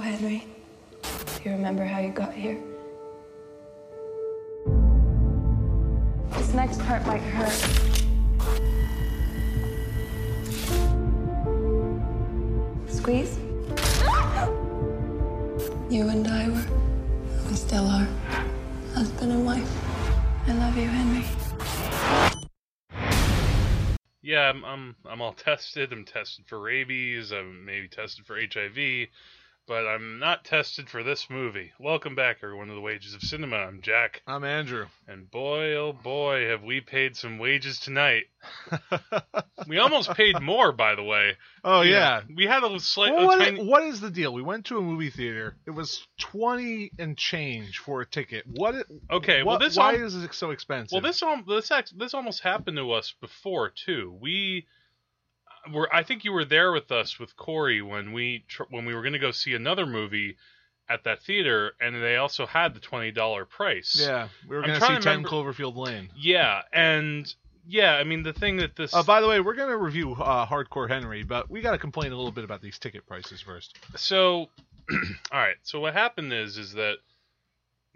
[0.00, 0.46] Henry.
[1.02, 2.58] Do you remember how you got here?
[6.32, 7.52] This next part might hurt.
[12.88, 13.38] Squeeze?
[15.90, 16.66] You and I were,
[17.48, 18.06] we still are,
[18.92, 19.70] husband and wife.
[20.46, 21.24] I love you, Henry.
[24.20, 25.90] Yeah, I'm I'm I'm all tested.
[25.90, 27.32] I'm tested for rabies.
[27.32, 29.08] I'm maybe tested for HIV,
[29.68, 31.72] but I'm not tested for this movie.
[31.78, 33.56] Welcome back, everyone, to the Wages of Cinema.
[33.56, 34.86] I'm Jack, I'm Andrew.
[35.06, 38.24] and boy, oh boy, have we paid some wages tonight.
[39.66, 41.36] We almost paid more, by the way.
[41.62, 42.22] oh yeah.
[42.34, 43.12] we had a slight.
[43.12, 44.32] Well, what, tiny- what is the deal?
[44.32, 45.56] We went to a movie theater.
[45.66, 48.44] It was twenty and change for a ticket.
[48.46, 48.76] What?
[48.76, 50.92] it- Okay, well, this why al- is it so expensive?
[50.92, 54.16] Well, this this this almost happened to us before too.
[54.18, 54.66] We
[55.72, 58.94] were I think you were there with us with Corey when we tr- when we
[58.94, 60.36] were going to go see another movie
[60.88, 63.96] at that theater, and they also had the twenty dollar price.
[64.00, 66.10] Yeah, we were going to see Ten remember- Cloverfield Lane.
[66.16, 67.32] yeah, and
[67.66, 67.94] yeah.
[67.94, 70.46] I mean, the thing that this Uh, by the way, we're going to review uh,
[70.46, 73.76] Hardcore Henry, but we got to complain a little bit about these ticket prices first.
[73.96, 74.48] so
[75.32, 75.56] all right.
[75.62, 76.96] So what happened is is that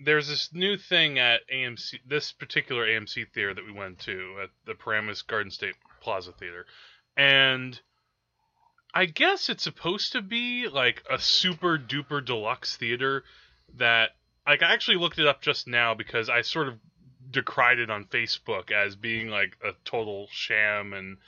[0.05, 4.51] there's this new thing at AMC, this particular AMC theater that we went to at
[4.67, 6.67] the Paramus Garden State Plaza Theater,
[7.17, 7.81] and
[8.95, 13.25] I guess it's supposed to be like a super duper deluxe theater
[13.77, 14.11] that
[14.47, 16.79] like I actually looked it up just now because I sort of
[17.31, 21.19] decried it on Facebook as being like a total sham and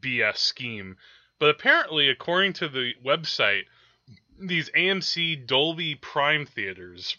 [0.00, 0.96] BS scheme.
[1.38, 3.64] But apparently, according to the website,
[4.38, 7.16] these AMC Dolby Prime theaters,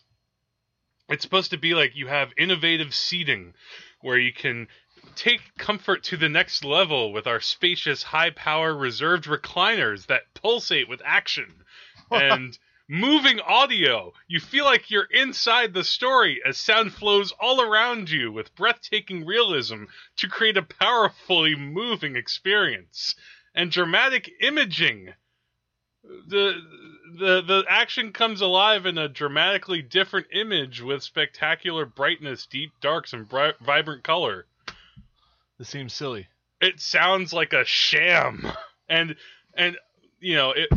[1.10, 3.54] it's supposed to be like you have innovative seating
[4.02, 4.68] where you can
[5.16, 10.90] take comfort to the next level with our spacious, high power reserved recliners that pulsate
[10.90, 11.64] with action
[12.12, 12.58] and
[12.90, 14.14] moving audio.
[14.28, 19.26] You feel like you're inside the story as sound flows all around you with breathtaking
[19.26, 19.86] realism
[20.18, 23.16] to create a powerfully moving experience.
[23.54, 25.14] And dramatic imaging.
[26.28, 26.62] The
[27.20, 33.14] the the action comes alive in a dramatically different image with spectacular brightness, deep darks,
[33.14, 34.46] and bri- vibrant color
[35.58, 36.28] This seems silly.
[36.62, 38.46] it sounds like a sham.
[38.90, 39.18] And
[39.54, 39.76] and
[40.22, 40.70] you know it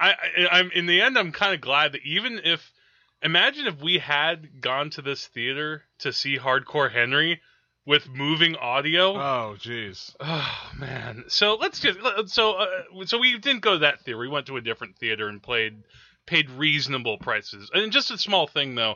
[0.00, 2.72] i, I i'm in the end i'm kind of glad that even if
[3.22, 7.42] imagine if we had gone to this theater to see hardcore henry
[7.86, 9.14] with moving audio.
[9.16, 10.14] Oh, jeez.
[10.20, 11.24] oh man.
[11.28, 11.98] So let's just
[12.32, 14.18] so uh, so we didn't go to that theater.
[14.18, 15.82] We went to a different theater and played
[16.24, 17.70] paid reasonable prices.
[17.74, 18.94] And just a small thing though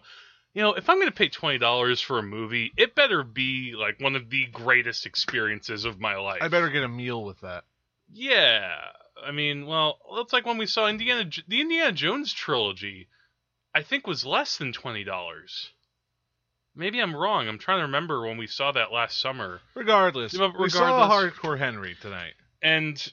[0.55, 3.75] you know, if I'm going to pay twenty dollars for a movie, it better be
[3.77, 6.39] like one of the greatest experiences of my life.
[6.41, 7.65] I better get a meal with that.
[8.11, 8.71] Yeah,
[9.27, 13.09] I mean, well, it's like when we saw Indiana the Indiana Jones trilogy.
[13.77, 15.71] I think was less than twenty dollars.
[16.77, 17.49] Maybe I'm wrong.
[17.49, 19.61] I'm trying to remember when we saw that last summer.
[19.75, 22.35] Regardless, Yeah, but we saw regardless- Hardcore Henry tonight.
[22.63, 23.13] And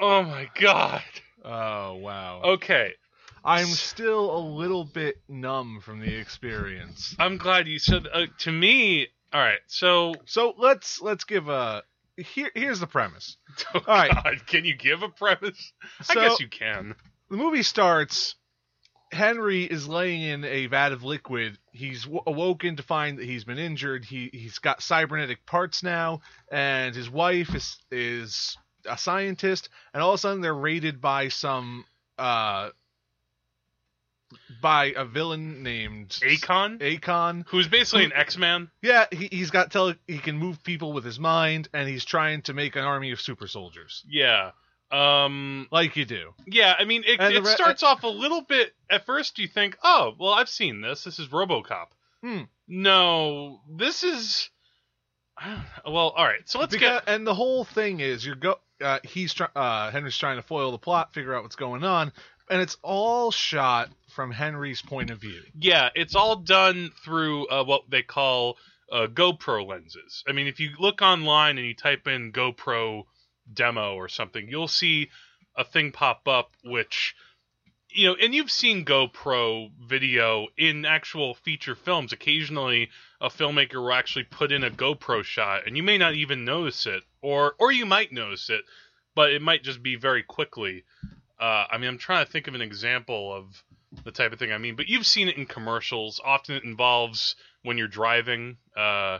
[0.00, 1.02] oh my god.
[1.44, 2.42] Oh wow.
[2.54, 2.94] Okay,
[3.44, 7.14] I'm still a little bit numb from the experience.
[7.18, 8.06] I'm glad you said.
[8.12, 9.58] Uh, to me, all right.
[9.66, 11.82] So, So let's let's give a
[12.16, 12.50] here.
[12.54, 13.36] Here's the premise.
[13.74, 14.10] oh All right.
[14.12, 15.72] God, can you give a premise?
[16.02, 16.94] So I guess you can.
[17.30, 18.36] the movie starts.
[19.12, 21.56] Henry is laying in a vat of liquid.
[21.70, 24.04] He's w- awoken to find that he's been injured.
[24.04, 28.56] He he's got cybernetic parts now, and his wife is is
[28.88, 29.68] a scientist.
[29.92, 31.84] And all of a sudden, they're raided by some
[32.18, 32.70] uh
[34.60, 37.44] by a villain named Akan, Akan.
[37.48, 38.70] who's basically an X-Man.
[38.82, 39.96] Yeah, he, he's got tele.
[40.06, 43.20] He can move people with his mind, and he's trying to make an army of
[43.20, 44.50] super soldiers, Yeah.
[44.90, 45.66] Um.
[45.72, 46.34] like you do.
[46.46, 46.74] Yeah.
[46.78, 48.72] I mean, it, And the it re- starts off a little bit.
[48.90, 51.02] At first, you think, "Oh, well, I've seen this.
[51.04, 51.86] This is RoboCop."
[52.22, 52.42] Hmm.
[52.68, 54.50] No, this is.
[55.36, 55.92] I don't know.
[55.92, 56.48] Well, all right.
[56.48, 57.12] So let's Because, get.
[57.14, 58.60] and the whole thing is you're go.
[58.80, 62.12] Uh, he's try, uh, Henry's trying to foil the plot, figure out what's going on,
[62.50, 65.42] and it's all shot from Henry's point of view.
[65.58, 68.56] Yeah, it's all done through uh, what they call
[68.90, 70.22] uh, GoPro lenses.
[70.26, 73.04] I mean, if you look online and you type in GoPro
[73.52, 75.10] demo or something, you'll see
[75.56, 77.14] a thing pop up which
[77.94, 82.12] you know, and you've seen GoPro video in actual feature films.
[82.12, 82.90] Occasionally,
[83.20, 86.86] a filmmaker will actually put in a GoPro shot, and you may not even notice
[86.86, 88.62] it, or or you might notice it,
[89.14, 90.84] but it might just be very quickly.
[91.38, 93.62] Uh, I mean, I'm trying to think of an example of
[94.04, 96.20] the type of thing I mean, but you've seen it in commercials.
[96.24, 98.56] Often it involves when you're driving.
[98.76, 99.18] Uh,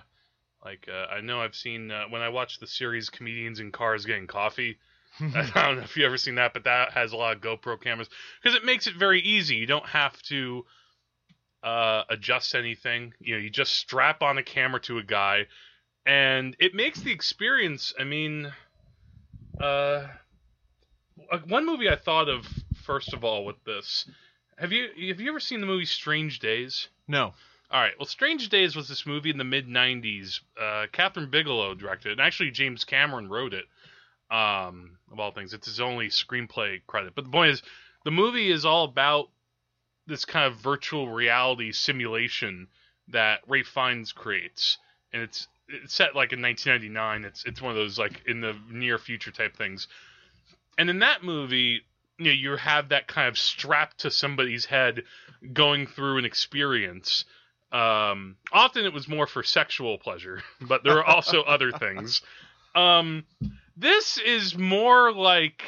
[0.64, 4.04] like uh, I know I've seen uh, when I watch the series comedians in cars
[4.04, 4.78] getting coffee.
[5.20, 7.80] I don't know if you've ever seen that, but that has a lot of GoPro
[7.80, 8.08] cameras
[8.42, 9.56] because it makes it very easy.
[9.56, 10.64] You don't have to
[11.62, 13.12] uh, adjust anything.
[13.20, 15.46] You know, you just strap on a camera to a guy,
[16.04, 17.94] and it makes the experience.
[17.98, 18.52] I mean,
[19.60, 20.06] uh,
[21.46, 22.46] one movie I thought of
[22.84, 24.06] first of all with this.
[24.58, 26.88] Have you have you ever seen the movie Strange Days?
[27.08, 27.34] No.
[27.70, 27.92] All right.
[27.98, 30.40] Well, Strange Days was this movie in the mid '90s.
[30.58, 33.64] Uh, Kathryn Bigelow directed it, and actually James Cameron wrote it.
[34.30, 37.14] Um, of all things, it's his only screenplay credit.
[37.14, 37.62] But the point is,
[38.04, 39.28] the movie is all about
[40.06, 42.68] this kind of virtual reality simulation
[43.08, 44.78] that Ralph Fiennes creates,
[45.12, 47.24] and it's it's set like in 1999.
[47.24, 49.88] It's it's one of those like in the near future type things.
[50.78, 51.82] And in that movie,
[52.18, 55.02] you know, you have that kind of strapped to somebody's head,
[55.52, 57.24] going through an experience.
[57.72, 62.22] Um, often it was more for sexual pleasure, but there are also other things.
[62.74, 63.24] Um,
[63.76, 65.62] this is more like,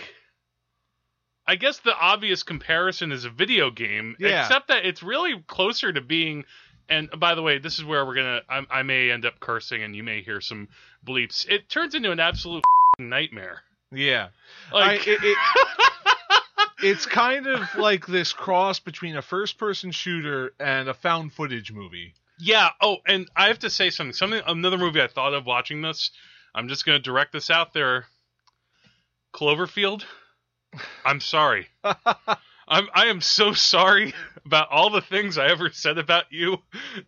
[1.47, 4.43] I guess the obvious comparison is a video game, Yeah.
[4.43, 6.45] except that it's really closer to being.
[6.89, 8.41] And by the way, this is where we're gonna.
[8.49, 10.69] I, I may end up cursing, and you may hear some
[11.05, 11.45] bleeps.
[11.49, 12.63] It turns into an absolute
[13.01, 13.63] nightmare.
[13.91, 14.29] Yeah.
[14.73, 15.39] Like, I- it- it-
[16.83, 22.15] it's kind of like this cross between a first-person shooter and a found footage movie.
[22.39, 22.71] Yeah.
[22.81, 24.13] Oh, and I have to say something.
[24.13, 24.43] Something.
[24.47, 26.11] Another movie I thought of watching this.
[26.55, 28.07] I'm just going to direct this out there.
[29.35, 30.05] Cloverfield.
[31.05, 31.69] I'm sorry.
[31.85, 32.89] I'm.
[32.93, 34.13] I am so sorry
[34.45, 36.59] about all the things I ever said about you.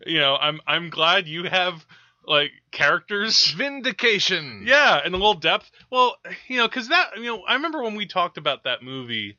[0.05, 0.35] You know.
[0.35, 0.61] I'm.
[0.65, 1.85] I'm glad you have
[2.25, 3.51] like characters.
[3.51, 4.63] Vindication.
[4.65, 5.69] Yeah, and a little depth.
[5.91, 6.15] Well,
[6.47, 7.17] you know, because that.
[7.17, 9.37] You know, I remember when we talked about that movie.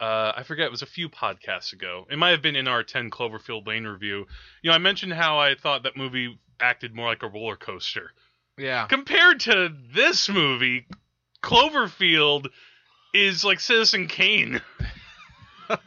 [0.00, 2.06] Uh, I forget it was a few podcasts ago.
[2.10, 4.26] It might have been in our 10 Cloverfield Lane review.
[4.62, 8.12] You know, I mentioned how I thought that movie acted more like a roller coaster.
[8.56, 8.86] Yeah.
[8.86, 10.86] Compared to this movie,
[11.42, 12.46] Cloverfield
[13.12, 14.60] is like Citizen Kane.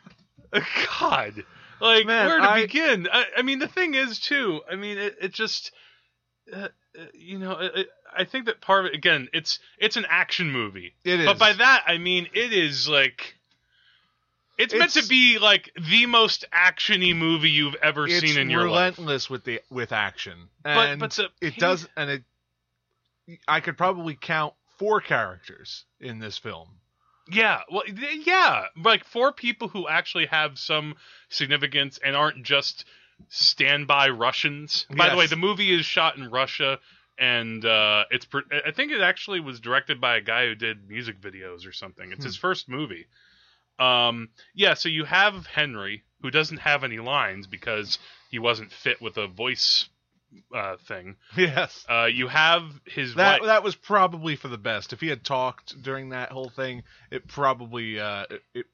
[0.99, 1.43] God,
[1.79, 3.07] like Man, where to I- begin?
[3.11, 4.61] I, I mean, the thing is too.
[4.69, 5.71] I mean, it, it just,
[6.51, 6.67] uh,
[6.99, 10.51] uh, you know, it, I think that part of it again, it's it's an action
[10.51, 10.93] movie.
[11.05, 11.25] It is.
[11.25, 13.35] But by that I mean it is like
[14.63, 18.69] it's, meant to be like the most actiony movie you've ever it's seen in your
[18.69, 18.97] life.
[18.97, 20.49] relentless with the with action.
[20.63, 22.23] But And but the it does and it
[23.47, 26.67] I could probably count four characters in this film.
[27.31, 30.95] Yeah, well, yeah, like four people who actually have some
[31.29, 32.85] significance and aren't just
[33.29, 34.85] standby Russians.
[34.89, 36.79] By the way, the movie is shot in Russia,
[37.17, 38.25] and uh, it's.
[38.25, 41.71] Pr- I think it actually was directed by a guy who did music videos or
[41.71, 42.11] something.
[42.11, 43.05] It's his first movie.
[43.81, 47.97] Um, yeah, so you have Henry, who doesn't have any lines because
[48.29, 49.89] he wasn't fit with a voice
[50.55, 51.15] uh, thing.
[51.37, 51.85] Yes.
[51.89, 53.47] Uh, you have his That wife.
[53.47, 54.93] that was probably for the best.
[54.93, 58.65] If he had talked during that whole thing, it probably uh, it it,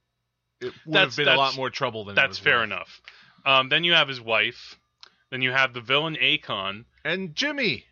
[0.61, 2.65] it would That's- have been a lot more trouble than it That's fair worth.
[2.65, 3.01] enough.
[3.45, 4.75] Um, then you have his wife.
[5.31, 7.85] Then you have the villain Akan, And Jimmy,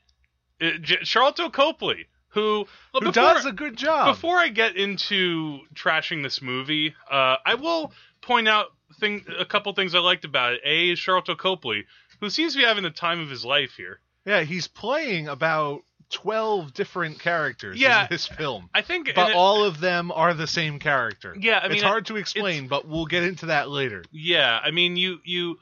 [0.61, 4.13] uh, J- Sharlto Copley, who who before, does a good job.
[4.15, 7.91] Before I get into trashing this movie, uh, I will
[8.21, 8.67] point out
[8.99, 10.61] thing a couple things I liked about it.
[10.63, 11.85] A is Sharlto Copley,
[12.19, 13.99] who seems to be having the time of his life here.
[14.25, 18.03] yeah, he's playing about twelve different characters Yeah.
[18.03, 21.35] in this film, I think, but it- all of them are the same character.
[21.39, 24.03] yeah, I mean, it's hard to explain, but we'll get into that later.
[24.11, 25.57] Yeah, I mean, you you.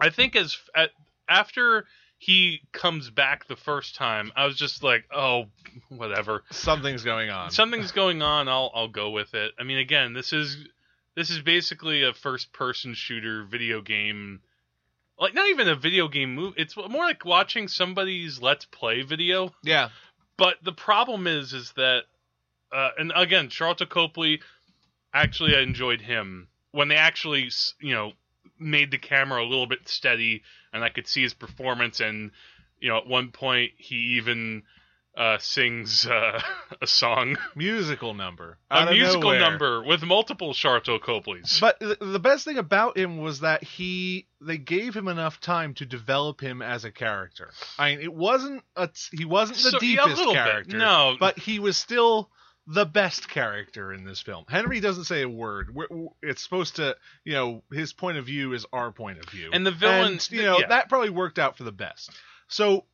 [0.00, 0.90] I think as at,
[1.28, 1.84] after
[2.18, 5.44] he comes back the first time, I was just like, oh,
[5.88, 6.42] whatever.
[6.50, 7.50] Something's going on.
[7.50, 8.48] Something's going on.
[8.48, 9.52] I'll I'll go with it.
[9.58, 10.56] I mean, again, this is
[11.14, 14.40] this is basically a first-person shooter video game.
[15.18, 16.60] Like not even a video game movie.
[16.60, 19.52] It's more like watching somebody's let's play video.
[19.62, 19.88] yeah,
[20.36, 22.02] But the problem is, is that,
[22.72, 24.40] uh, and again, Sharlto Copley,
[25.12, 28.12] actually, I enjoyed him when they actually, you know,
[28.60, 32.00] made the camera a little bit steady, and I could see his performance.
[32.00, 32.30] And
[32.80, 34.62] you know, at one point, he even
[35.16, 36.40] uh, sings uh,
[36.82, 38.56] a song, musical number.
[38.70, 39.40] a musical nowhere.
[39.40, 41.58] number with multiple Sharlto Copleys.
[41.60, 45.74] But the, the best thing about him was that he they gave him enough time
[45.74, 47.50] to develop him as a character.
[47.78, 50.34] I mean, it wasn't a he wasn't the So- yeah, deepest bit.
[50.34, 50.78] character.
[50.78, 51.16] No.
[51.18, 52.30] but he was still
[52.70, 54.44] the best character in this film.
[54.46, 55.74] Henry doesn't say a word.
[55.74, 55.86] We're,
[56.22, 59.50] it's supposed to, you know, his point of view is our point of view.
[59.52, 60.66] And the villain- And, you know, yeah.
[60.68, 62.10] that probably worked out for the best.
[62.48, 62.84] So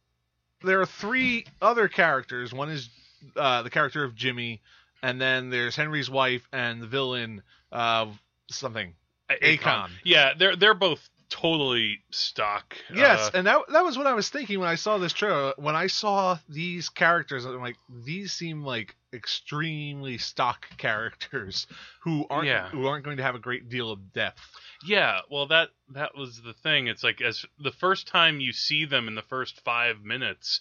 [0.62, 2.52] there are three other characters.
[2.52, 2.88] One is
[3.36, 4.62] uh, the character of Jimmy,
[5.02, 8.06] and then there's Henry's wife and the villain uh,
[8.48, 8.94] something.
[9.28, 9.88] Akan.
[10.04, 11.00] Yeah, they're they're both
[11.40, 12.76] totally stock.
[12.94, 15.52] Yes, Uh, and that that was what I was thinking when I saw this trailer.
[15.56, 21.66] When I saw these characters, I'm like, these seem like extremely stock characters
[22.02, 22.68] who aren't Yeah.
[22.68, 24.40] who aren't going to have a great deal of depth.
[24.86, 26.86] Yeah, well that that was the thing.
[26.86, 30.60] It's like as the first time you see them in the first 5 minutes,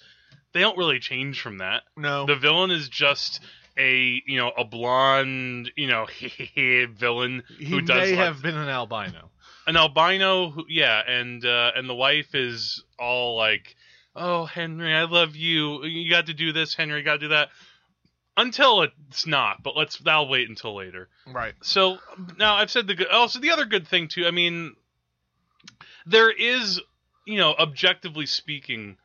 [0.53, 1.83] they don't really change from that.
[1.95, 3.39] No, The villain is just
[3.77, 6.05] a, you know, a blonde, you know,
[6.55, 9.29] villain he who does may have been an albino.
[9.67, 13.75] An albino who yeah, and uh and the wife is all like,
[14.15, 15.83] "Oh, Henry, I love you.
[15.85, 17.49] You got to do this, Henry, you got to do that."
[18.35, 21.07] Until it's not, but let's that'll wait until later.
[21.27, 21.53] Right.
[21.61, 21.99] So
[22.39, 23.07] now I've said the good.
[23.07, 24.25] Also, the other good thing too.
[24.25, 24.75] I mean,
[26.07, 26.81] there is,
[27.25, 28.97] you know, objectively speaking,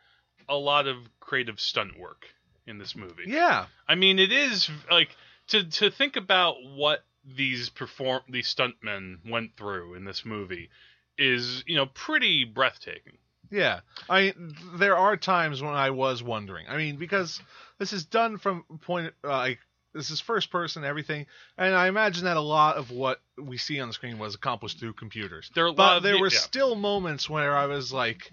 [0.49, 2.25] a lot of creative stunt work
[2.67, 3.25] in this movie.
[3.27, 3.67] Yeah.
[3.87, 5.15] I mean, it is like
[5.49, 10.71] to to think about what these perform these stuntmen went through in this movie
[11.19, 13.19] is you know pretty breathtaking.
[13.51, 14.35] Yeah, I
[14.75, 16.67] there are times when I was wondering.
[16.69, 17.41] I mean, because
[17.79, 19.59] this is done from point uh, like
[19.95, 23.81] this is first person everything, and I imagine that a lot of what we see
[23.81, 25.51] on the screen was accomplished through computers.
[25.55, 26.39] There are a lot But there the- were yeah.
[26.39, 28.31] still moments where I was like,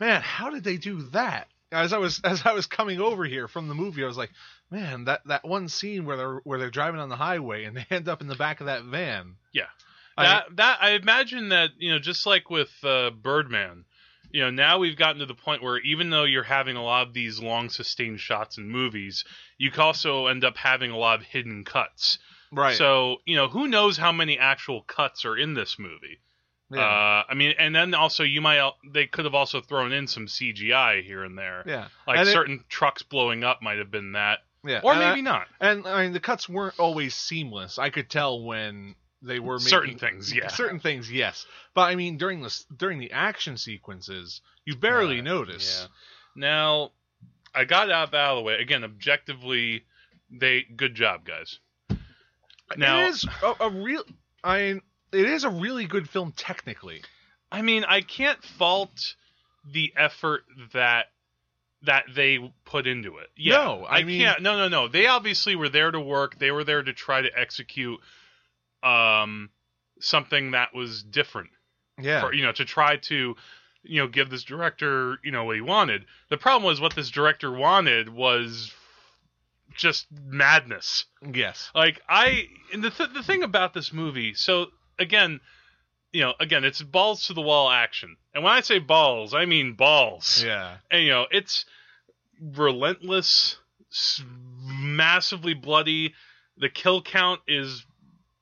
[0.00, 3.48] "Man, how did they do that?" As I was as I was coming over here
[3.48, 4.30] from the movie, I was like,
[4.70, 7.86] "Man, that that one scene where they're where they're driving on the highway and they
[7.90, 9.64] end up in the back of that van." Yeah.
[10.16, 13.84] I- That that I imagine that you know just like with uh, Birdman,
[14.30, 17.06] you know now we've gotten to the point where even though you're having a lot
[17.06, 19.24] of these long sustained shots in movies,
[19.58, 22.18] you can also end up having a lot of hidden cuts.
[22.52, 22.76] right.
[22.76, 26.18] So you know who knows how many actual cuts are in this movie.
[26.70, 26.80] Yeah.
[26.80, 30.26] Uh, I mean, and then also you might they could have also thrown in some
[30.26, 31.88] CGI here and there, yeah.
[32.06, 34.80] like And it- certain trucks blowing up might have been that, yeah.
[34.82, 35.46] or And I- maybe not.
[35.60, 37.78] And I mean, the cuts weren't always seamless.
[37.78, 40.48] I could tell when they were making, Certain things, yeah.
[40.48, 41.46] certain things, yes.
[41.74, 45.80] But I mean, during the during the action sequences, you barely Uh, notice.
[45.82, 45.88] Yeah.
[46.36, 46.92] Now,
[47.54, 48.84] I got out out of the way again.
[48.84, 49.84] Objectively,
[50.30, 51.58] they good job, guys.
[52.76, 54.02] Now- it is a, a real.
[54.44, 54.80] I
[55.12, 57.02] it is a really good film technically.
[57.50, 59.14] I mean, I can't fault
[59.72, 61.06] the effort that
[61.82, 63.28] that they put into it.
[63.36, 64.42] Yeah, No, I mean- can't.
[64.42, 64.88] No, no, no.
[64.88, 66.38] They obviously were there to work.
[66.38, 68.00] They were there to try to execute
[68.82, 69.50] um
[70.00, 71.50] something that was different.
[72.00, 72.20] Yeah.
[72.20, 73.36] For, you know, to try to
[73.82, 76.04] you know give this director you know what he wanted.
[76.30, 78.72] The problem was what this director wanted was
[79.74, 81.04] just madness.
[81.32, 81.70] yes.
[81.74, 84.66] Like I, and the th- the thing about this movie, so
[84.98, 85.40] again,
[86.12, 89.44] you know, again, it's balls to the wall action, and when I say balls, I
[89.44, 90.42] mean balls.
[90.44, 90.76] Yeah.
[90.90, 91.64] And you know, it's
[92.40, 93.56] relentless,
[94.64, 96.14] massively bloody.
[96.58, 97.84] The kill count is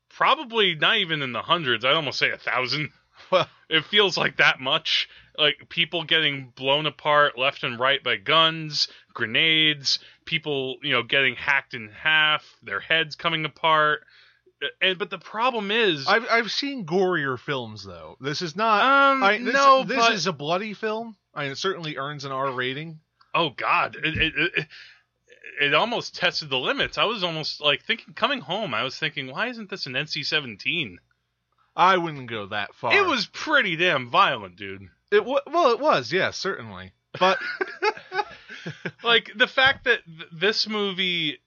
[0.09, 1.85] probably not even in the hundreds.
[1.85, 2.91] I'd almost say a thousand.
[3.31, 5.09] Well, It feels like that much.
[5.37, 11.35] Like people getting blown apart left and right by guns, grenades, people, you know, getting
[11.35, 14.05] hacked in half, their heads coming apart.
[14.81, 18.17] And but the problem is, I've I've seen gorier films though.
[18.21, 18.83] This is not.
[19.13, 21.17] um, I, this, no, this but is a bloody film.
[21.35, 23.01] I mean, it certainly earns an R rating.
[23.35, 24.67] oh god, it, it, it,
[25.61, 26.99] it almost tested the limits.
[26.99, 30.97] I was almost like thinking, coming home, I was thinking, why isn't this an NC-17?
[31.77, 32.95] I wouldn't go that far.
[32.97, 34.89] It was pretty damn violent, dude.
[35.11, 36.13] It wa- well, it was.
[36.13, 36.93] Yes, certainly.
[37.19, 37.39] But
[39.05, 41.39] like the fact that th- this movie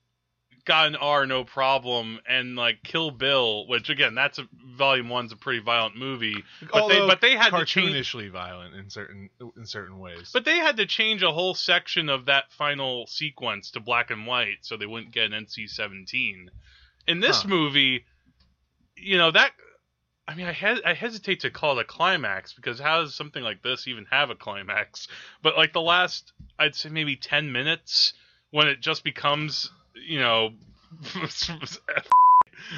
[0.67, 5.31] got an R no problem and like Kill Bill, which again that's a volume one's
[5.31, 9.65] a pretty violent movie, but they but they had change cartoonishly violent in certain in
[9.65, 10.29] certain ways.
[10.33, 14.27] but they had to change a whole section of that final sequence to black and
[14.27, 16.49] white so they wouldn't get an NC-17.
[17.07, 17.49] In this Huh.
[17.49, 18.05] movie,
[18.95, 19.51] you know that
[20.27, 23.41] I mean I hes- I hesitate to call it a climax because how does something
[23.43, 25.07] like this even have a climax?
[25.41, 28.13] But like the last I'd say maybe 10 minutes
[28.51, 29.71] when it just becomes,
[30.05, 30.51] you know,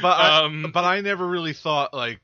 [0.02, 2.20] but I, um but I never really thought like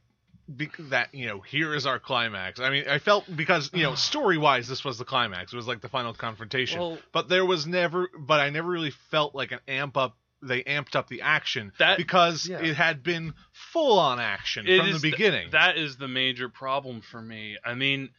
[0.89, 2.59] that you know here is our climax.
[2.59, 5.53] I mean, I felt because you know story wise this was the climax.
[5.53, 6.79] It was like the final confrontation.
[6.79, 8.09] well, but there was never.
[8.17, 10.15] But I never really felt like an amp up.
[10.41, 12.59] They amped up the action That- because yeah.
[12.59, 15.49] it had been full on action It from the is th- beginning.
[15.51, 17.57] that is the major problem for me.
[17.65, 18.09] I mean,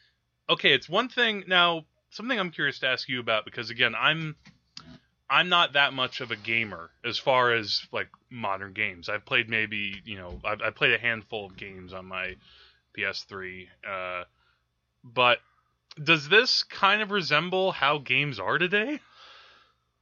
[0.49, 1.85] okay, it's one thing now.
[2.11, 4.35] Something I'm curious to ask you about because again, I'm
[5.29, 9.09] I'm not that much of a gamer as far as like modern games.
[9.09, 12.37] I've played maybe you know I've, I've played a handful of games on my
[12.97, 14.25] PS3, uh,
[15.03, 15.39] but
[16.03, 19.01] does this kind of resemble how games are today?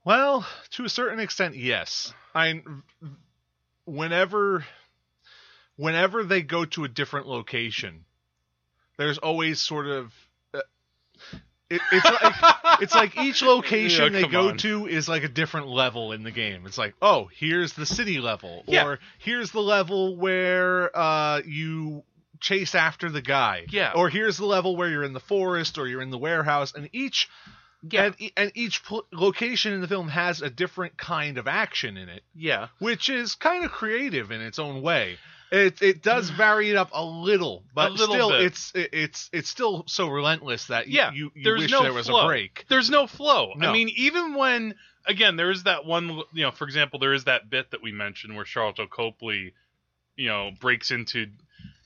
[0.04, 2.12] Well, to a certain extent, yes.
[2.34, 2.62] I
[3.86, 4.64] whenever
[5.76, 8.04] whenever they go to a different location,
[8.98, 10.12] there's always sort of
[10.52, 10.60] uh,
[11.70, 14.56] it, it's like it's like each location Yeah, they go on.
[14.58, 16.66] to is like a different level in the game.
[16.66, 18.84] It's like, oh, here's the city level, Yeah.
[18.86, 22.02] or here's the level where uh, you
[22.40, 23.92] chase after the guy, Yeah.
[23.94, 26.90] or here's the level where you're in the forest or you're in the warehouse, and
[26.92, 27.28] each
[27.90, 28.04] Yeah.
[28.20, 32.08] and, and each pl- location in the film has a different kind of action in
[32.10, 32.68] it, Yeah.
[32.78, 35.16] which is kind of creative in its own way.
[35.50, 38.42] It it does vary it up a little, but little still bit.
[38.42, 41.82] it's it, it's it's still so relentless that you Yeah, you, you there's wish no
[41.82, 42.24] there was flow.
[42.24, 42.64] a break.
[42.68, 43.52] There's no flow.
[43.60, 44.74] I mean, even when
[45.06, 46.22] again, there is that one.
[46.32, 49.52] You know, for example, there is that bit that we mentioned where Sharlto Copley,
[50.16, 51.26] you know, breaks into,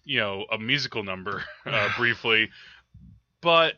[0.05, 2.50] you know, a musical number uh, briefly,
[3.41, 3.75] but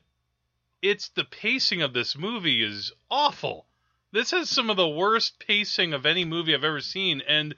[0.82, 3.66] it's the pacing of this movie is awful.
[4.12, 7.54] This has some of the worst pacing of any movie I've ever seen, and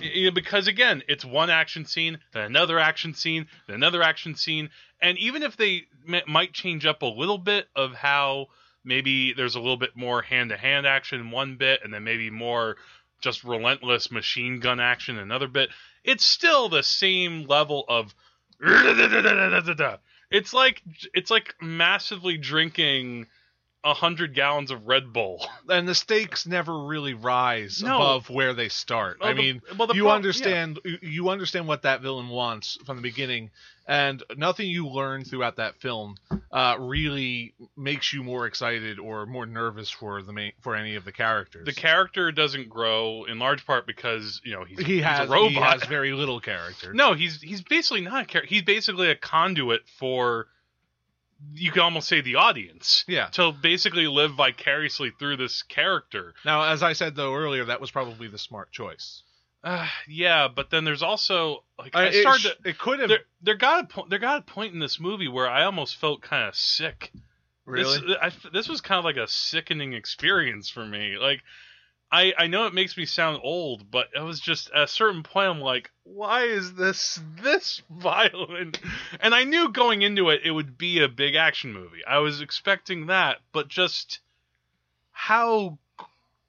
[0.00, 4.34] you know, because again, it's one action scene, then another action scene, then another action
[4.34, 8.46] scene, and even if they m- might change up a little bit of how
[8.84, 12.76] maybe there's a little bit more hand-to-hand action one bit, and then maybe more
[13.20, 15.70] just relentless machine gun action another bit,
[16.04, 18.14] it's still the same level of.
[20.30, 20.82] It's like
[21.14, 23.28] it's like massively drinking
[23.84, 25.46] hundred gallons of Red Bull.
[25.68, 27.96] And the stakes never really rise No.
[27.96, 29.18] above where they start.
[29.20, 32.28] Well, I the- mean, well, the you pro- understand you- you understand what that villain
[32.28, 33.50] wants from the beginning,
[33.86, 36.16] and nothing you learn throughout that film
[36.50, 41.04] uh, really makes you more excited or more nervous for the main, for any of
[41.04, 41.66] the characters.
[41.66, 45.32] The character doesn't grow in large part because you know he's, he he's has a
[45.32, 45.50] robot.
[45.52, 46.92] he has very little character.
[46.98, 48.48] No, he's he's basically not a character.
[48.48, 50.46] He's basically a conduit for
[51.54, 53.28] you can almost say the audience Yeah.
[53.32, 56.34] to basically live vicariously through this character.
[56.44, 59.22] Now, as I said though earlier, that was probably the smart choice.
[59.62, 62.40] Uh, yeah, but then there's also like Uh, I it, started.
[62.42, 64.78] sh- to, it could have there, there got a po- there got a point in
[64.80, 67.10] this movie where I almost felt kind of sick.
[67.66, 67.98] really.
[68.06, 71.16] This, I, this was kind of like a sickening experience for me.
[71.18, 71.42] Like,
[72.10, 75.22] I I know it makes me sound old, but it was just at a certain
[75.22, 78.80] point I'm like, why is this this violent?
[79.20, 82.04] And I knew going into it it would be a big action movie.
[82.06, 84.20] I was expecting that, but just
[85.12, 85.78] how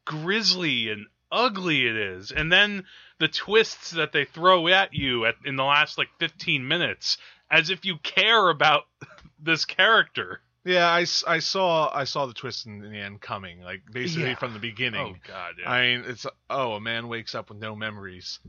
[0.06, 2.86] grisly and ugly it is, and then
[3.19, 7.17] the twists that they throw at you at, in the last like 15 minutes,
[7.52, 8.88] as if you care about
[9.39, 10.41] this character.
[10.65, 14.36] Yeah, I, I saw I saw the twist in, the end coming, like basically Yeah.
[14.36, 15.15] from the beginning.
[15.15, 15.72] Oh God, yeah.
[15.72, 18.39] I mean, it's oh, a man wakes up with no memories.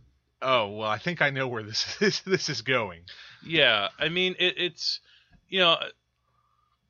[0.43, 2.21] Oh well, I think I know where this is.
[2.23, 3.03] this is going.
[3.45, 5.01] Yeah, I mean it, it's
[5.49, 5.77] you know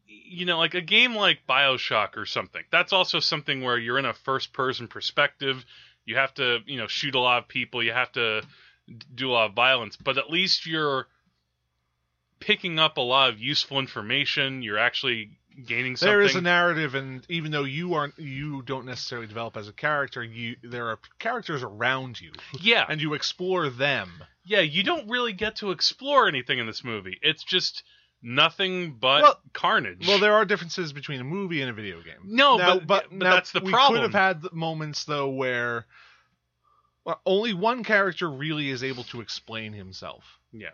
[0.06, 2.62] you know like a game like BioShock or something.
[2.70, 5.64] That's also something where you're in a first person perspective.
[6.06, 8.42] You have to, you know, shoot a lot of people, you have to
[9.14, 11.06] do a lot of violence, but at least you're
[12.40, 14.62] picking up a lot of useful information.
[14.62, 16.10] You're actually gaining something.
[16.10, 19.72] There is a narrative, and even though you aren't, you don't necessarily develop as a
[19.72, 20.22] character.
[20.24, 22.84] You there are characters around you, yeah.
[22.88, 24.10] and you explore them.
[24.44, 27.18] yeah, you don't really get to explore anything in this movie.
[27.22, 27.82] It's just
[28.22, 30.06] nothing but Well- carnage.
[30.06, 32.18] Well, there are differences between a movie and a video game.
[32.24, 34.02] No, Now- but- but now, that's the we problem.
[34.02, 35.86] could have had moments though where
[37.04, 40.38] well, only one character really is able to explain himself.
[40.52, 40.70] yeah.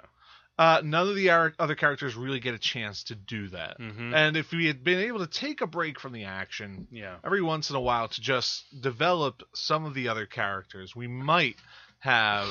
[0.59, 3.77] Uh, none of the other characters really get a chance to do that.
[3.79, 7.17] hmm And if we had been able to take a break from the action Yeah.
[7.23, 11.57] every once in a while to just develop some of the other characters, we might
[11.99, 12.49] have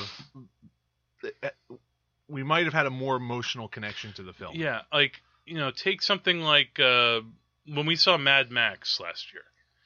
[2.28, 4.54] we might have had a more emotional connection to the film.
[4.56, 5.12] Yeah, like
[5.44, 7.20] you know, take something like uh,
[7.66, 9.42] when we saw Mad Max last year.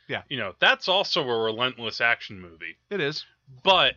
[0.09, 0.23] Yeah.
[0.29, 3.25] you know, that's also a relentless action movie, It is.
[3.63, 3.95] but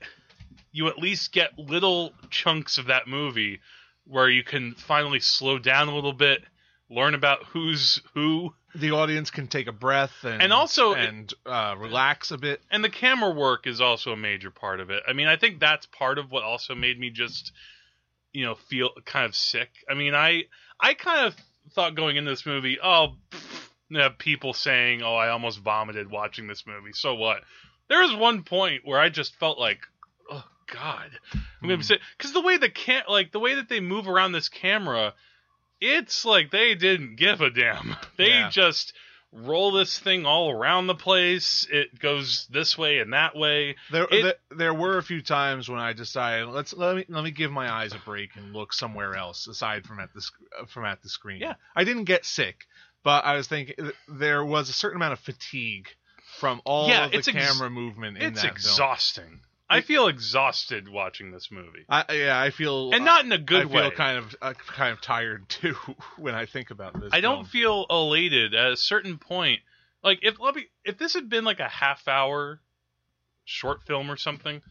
[0.71, 3.61] you at least get little chunks of that movie
[4.05, 6.43] where you can finally slow down a little bit,
[6.89, 11.75] learn about who's who, The audience can take a breath and And also- and uh,
[11.77, 12.61] relax a bit.
[12.71, 15.03] and the camera work is also a major part of it.
[15.07, 17.51] I mean, I think that's part of what also made me just,
[18.31, 19.69] you know, feel kind of sick.
[19.89, 20.43] I mean, I
[20.79, 21.35] I kind of
[21.73, 26.09] thought going into this movie, oh, pff, you know, people saying, oh, I almost vomited
[26.11, 26.93] watching this movie.
[26.93, 27.41] So what?
[27.89, 29.79] There was one point where I just felt like,
[30.83, 31.81] God, I'm gonna Hmm.
[31.81, 35.13] say because the way the can like the way that they move around this camera,
[35.79, 37.95] it's like they didn't give a damn.
[38.17, 38.49] They Yeah.
[38.49, 38.93] just
[39.31, 41.65] roll this thing all around the place.
[41.71, 43.75] It goes this way and that way.
[43.91, 47.23] There, It- there, there were a few times when I decided let's let me let
[47.23, 50.21] me give my eyes a break and look somewhere else aside from at the
[50.67, 51.39] from at the screen.
[51.41, 51.53] Yeah.
[51.75, 52.65] I didn't get sick,
[53.03, 55.87] but I was thinking there was a certain amount of fatigue
[56.39, 58.75] from all Yeah, of the ex- camera movement in it's that film.
[59.69, 63.65] I feel exhausted watching this movie, I yeah, I feel and not in a good
[63.65, 63.91] I feel way.
[63.91, 65.75] kind of uh, kind of tired too
[66.17, 67.09] when I think about this.
[67.11, 67.45] I don't film.
[67.45, 69.61] feel elated at a certain point.
[70.03, 72.59] Like if let me if this had been like a half hour
[73.45, 74.61] short film or something,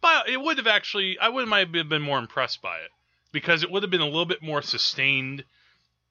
[0.00, 2.90] but it would have actually I would might have been more impressed by it
[3.32, 5.44] because it would have been a little bit more sustained.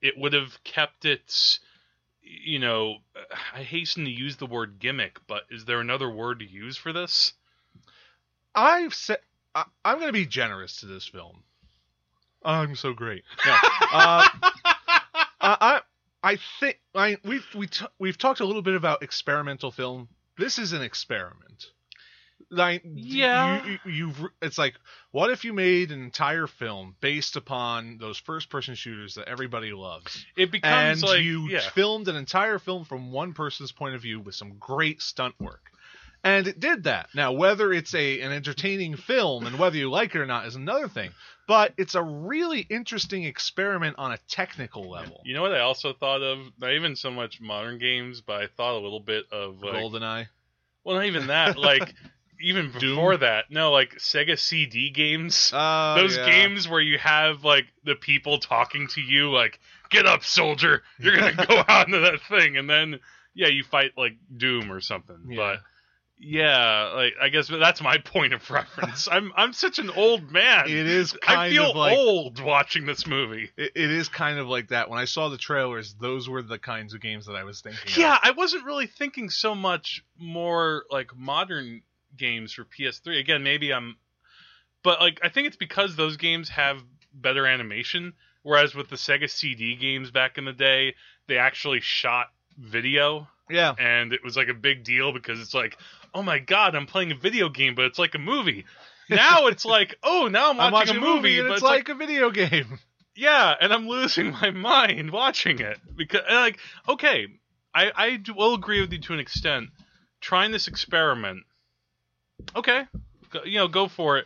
[0.01, 1.59] It would have kept its
[2.21, 2.97] you know
[3.53, 6.93] I hasten to use the word gimmick, but is there another word to use for
[6.93, 7.33] this?
[8.55, 9.17] I've said
[9.55, 11.43] I, I'm going to be generous to this film.
[12.43, 13.23] I'm so great.
[13.45, 13.51] No.
[13.91, 14.27] uh,
[15.41, 15.81] I
[16.23, 20.09] I think I we've we t- we've talked a little bit about experimental film.
[20.38, 21.65] This is an experiment.
[22.51, 23.63] Like Yeah.
[23.65, 24.75] you, you you've it's like
[25.12, 29.71] what if you made an entire film based upon those first person shooters that everybody
[29.71, 31.59] loves It becomes and like you yeah.
[31.59, 35.68] filmed an entire film from one person's point of view with some great stunt work.
[36.23, 37.10] And it did that.
[37.15, 40.55] Now, whether it's a an entertaining film and whether you like it or not is
[40.55, 41.12] another thing.
[41.47, 45.21] But it's a really interesting experiment on a technical level.
[45.25, 46.38] You know what I also thought of?
[46.60, 50.27] Not even so much modern games, but I thought a little bit of like, GoldenEye.
[50.84, 51.58] well, not even that.
[51.58, 51.95] Like
[52.41, 52.95] even Doom?
[52.95, 55.51] before that, no, like Sega CD games.
[55.53, 56.29] Uh, Those yeah.
[56.29, 60.84] games where you have like the people talking to you, like "Get up, soldier!
[60.99, 62.99] You're gonna go out into that thing," and then
[63.34, 65.19] yeah, you fight like Doom or something.
[65.29, 65.36] Yeah.
[65.38, 65.60] But
[66.19, 69.08] yeah, like I guess that's my point of reference.
[69.10, 70.65] I'm I'm such an old man.
[70.67, 73.49] It is kind I feel like old watching this movie.
[73.55, 74.89] it, it is kind of like that.
[74.89, 77.82] When I saw the trailers, those were the kinds of games that I was thinking.
[77.95, 78.19] Yeah, of.
[78.23, 81.84] I wasn't really thinking so much more like modern
[82.17, 83.19] games for PS3.
[83.19, 83.95] Again, maybe I'm
[84.84, 89.29] but like I think it's because those games have better animation whereas with the Sega
[89.29, 90.95] CD games back in the day,
[91.27, 92.27] they actually shot
[92.58, 93.73] video yeah.
[93.77, 95.77] and it was like a big deal because it's like,
[96.13, 98.65] "Oh my god, I'm playing a video game, but it's like a movie."
[99.10, 101.89] Now it's like, "Oh, now I'm I'm watching, watching a movie, and but it's like,
[101.89, 102.80] a video game.
[103.15, 107.28] yeah, and I'm losing my mind watching it because, like, okay,
[107.74, 109.69] I I will agree with you to an extent.
[110.22, 111.43] Trying this experiment,
[112.54, 112.84] okay,
[113.30, 114.26] go, you know, go for it.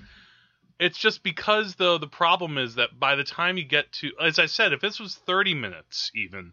[0.80, 4.40] It's just because though the problem is that by the time you get to, as
[4.40, 6.52] I said, if this was 30 minutes even,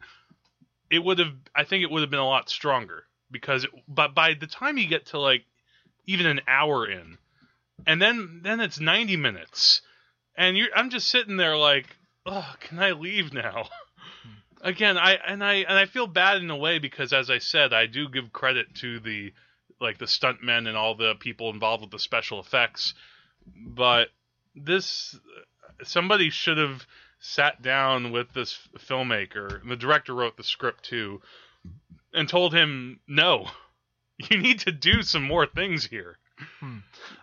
[0.91, 1.33] it would have.
[1.55, 4.79] I think it would have been a lot stronger because, it, but by the time
[4.79, 5.45] you get to like
[6.07, 7.19] even an hour in,
[7.87, 9.83] and then then it's 90 minutes,
[10.37, 11.87] and you, I'm just sitting there like,
[12.27, 13.69] oh, can I leave now?
[14.63, 17.73] Again, I and I and I feel bad in a way because, as I said,
[17.73, 19.33] I do give credit to the
[19.81, 22.93] like the stuntmen and all the people involved with the special effects,
[23.57, 24.09] but
[24.55, 25.19] this
[25.83, 26.87] somebody should have
[27.21, 29.67] sat down with this filmmaker.
[29.67, 31.21] The director wrote the script too,
[32.13, 33.49] and told him, "No,
[34.31, 36.19] you need to do some more things here."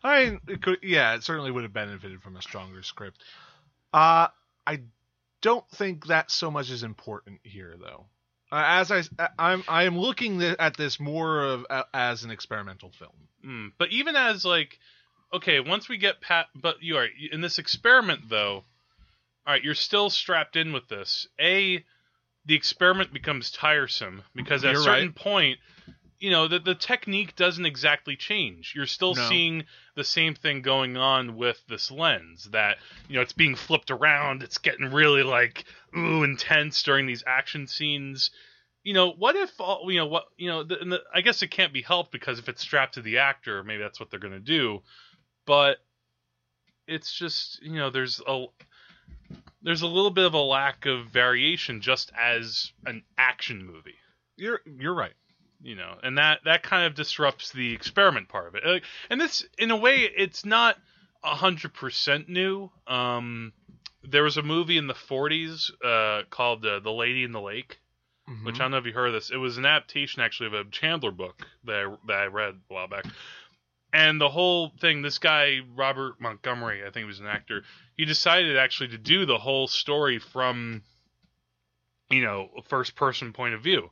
[0.04, 3.24] I mean, it could, yeah, it certainly would have benefited from a stronger script.
[3.94, 4.28] Uh,
[4.66, 4.82] I
[5.42, 8.06] don't think that so much is important here, though.
[8.52, 9.04] Uh, as I,
[9.38, 13.12] I'm, I am looking th- at this more of a, as an experimental film.
[13.46, 14.80] Mm, but even as like,
[15.34, 18.64] okay, once we get pat, but you are in this experiment though.
[19.46, 21.26] All right, you're still strapped in with this.
[21.40, 21.84] A,
[22.48, 25.16] the experiment becomes tiresome because at a You're certain right.
[25.16, 25.60] point,
[26.20, 28.74] you know, the the technique doesn't exactly change.
[28.76, 29.30] You're still No.
[29.30, 32.46] seeing the same thing going on with this lens.
[32.52, 34.42] That you know, it's being flipped around.
[34.42, 38.32] It's getting really like ooh intense during these action scenes
[38.84, 40.64] you know, what if all, you know what you know?
[40.64, 43.18] The, and the, I guess it can't be helped because if it's strapped to the
[43.18, 44.82] actor, maybe that's what they're going to do.
[45.46, 45.80] But
[46.88, 48.46] it's just you know, there's a
[49.62, 53.96] there's a little bit of a lack of variation just as an action movie,
[54.36, 55.14] You're, you're right.
[55.62, 58.84] you know, and that that kind of disrupts the experiment part of it.
[59.10, 60.78] And this, in a way, it's not
[61.24, 62.70] a hundred percent new.
[62.86, 63.54] Um,
[64.04, 67.80] there was a movie in the '40s uh, called uh, "The Lady in the Lake."
[68.44, 69.30] which I don't know if you heard of this.
[69.32, 72.74] It was an adaptation actually of a Chandler book that I, that I read a
[72.74, 73.06] while back.
[73.94, 77.64] And the whole thing, this guy Robert Montgomery, I think he was an actor,
[77.98, 80.84] he decided actually to do the whole story from,
[82.10, 83.90] you know, a first person point of view,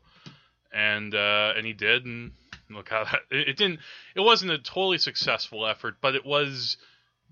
[0.73, 2.31] and uh, and he did, and
[2.69, 3.79] look how that it, it didn't.
[4.15, 6.77] It wasn't a totally successful effort, but it was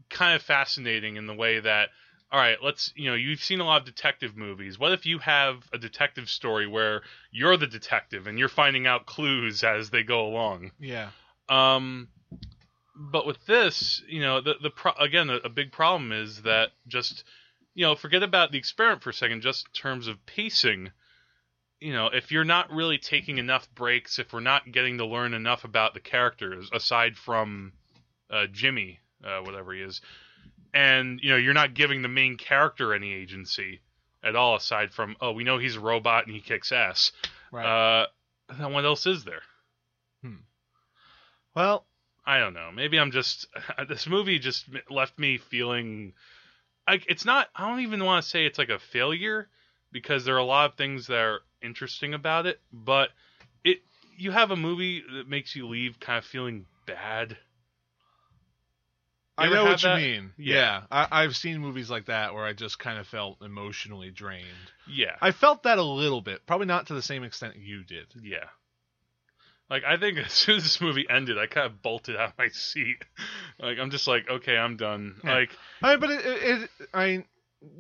[0.10, 1.90] kind of fascinating in the way that
[2.34, 4.80] all right, let's, you know, you've seen a lot of detective movies.
[4.80, 9.06] What if you have a detective story where you're the detective and you're finding out
[9.06, 10.72] clues as they go along?
[10.80, 11.10] Yeah.
[11.48, 12.08] Um,
[12.96, 16.70] but with this, you know, the the pro- again, a, a big problem is that
[16.88, 17.24] just,
[17.74, 19.42] you know, forget about the experiment for a second.
[19.42, 20.92] Just in terms of pacing,
[21.80, 25.34] you know, if you're not really taking enough breaks, if we're not getting to learn
[25.34, 27.74] enough about the characters aside from
[28.30, 30.02] uh, Jimmy, uh, whatever he is,
[30.74, 33.82] and you know you're not giving the main character any agency
[34.24, 37.12] at all, aside from oh we know he's a robot and he kicks ass.
[37.52, 37.66] Right.
[37.66, 38.08] Uh,
[38.58, 39.42] then what else is there?
[41.56, 41.86] well,
[42.26, 42.72] I don't know.
[42.74, 43.48] Maybe I'm just
[43.90, 46.14] this movie just left me feeling
[46.88, 47.48] like it's not.
[47.56, 49.48] I don't even want to say it's like a failure
[49.92, 53.10] because there are a lot of things that are interesting about it, but
[53.64, 53.80] it
[54.18, 57.38] you have a movie that makes you leave kind of feeling bad.
[59.36, 60.32] I know have what you mean.
[60.38, 60.56] Yeah.
[60.56, 64.46] Yeah, I, I've seen movies like that where I just kind of felt emotionally drained.
[64.88, 68.06] Yeah, I felt that a little bit, probably not to the same extent you did.
[68.22, 68.46] yeah.
[69.70, 72.38] Like I think as soon as this movie ended, I kind of bolted out of
[72.38, 72.98] my seat.
[73.60, 75.16] Like I'm just like, okay, I'm done.
[75.24, 75.36] Yeah.
[75.36, 75.50] Like
[75.82, 77.26] I mean, but it, it, it I mean,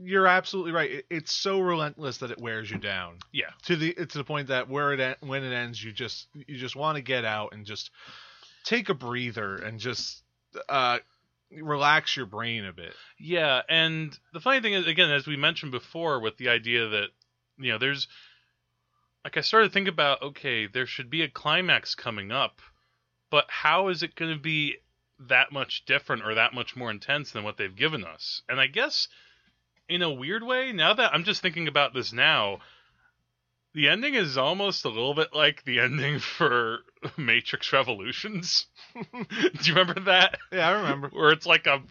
[0.03, 0.91] you're absolutely right.
[0.91, 3.17] It, it's so relentless that it wears you down.
[3.33, 3.49] Yeah.
[3.63, 6.75] To the to the point that where it when it ends, you just you just
[6.75, 7.89] want to get out and just
[8.63, 10.21] take a breather and just
[10.69, 10.99] uh
[11.51, 12.93] relax your brain a bit.
[13.19, 17.07] Yeah, and the funny thing is, again, as we mentioned before, with the idea that
[17.57, 18.07] you know, there's
[19.23, 22.59] like I started to think about, okay, there should be a climax coming up,
[23.31, 24.77] but how is it going to be
[25.29, 28.41] that much different or that much more intense than what they've given us?
[28.49, 29.07] And I guess
[29.87, 32.59] in a weird way, now that I'm just thinking about this now,
[33.73, 36.79] the ending is almost a little bit like the ending for
[37.17, 38.65] Matrix Revolutions.
[38.93, 39.01] Do
[39.63, 40.37] you remember that?
[40.51, 41.09] Yeah, I remember.
[41.09, 41.81] Where it's like a